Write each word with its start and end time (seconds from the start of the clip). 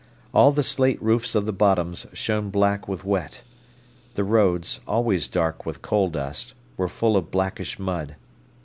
All 0.33 0.51
the 0.51 0.63
slate 0.63 0.99
roofs 0.99 1.35
of 1.35 1.45
the 1.45 1.53
Bottoms 1.53 2.07
shone 2.11 2.49
black 2.49 2.87
with 2.87 3.03
wet. 3.05 3.43
The 4.15 4.23
roads, 4.23 4.81
always 4.87 5.27
dark 5.27 5.63
with 5.63 5.83
coal 5.83 6.09
dust, 6.09 6.55
were 6.75 6.87
full 6.89 7.15
of 7.15 7.29
blackish 7.29 7.77
mud. 7.77 8.15